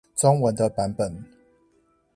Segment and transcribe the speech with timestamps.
[0.15, 1.23] 中文的版本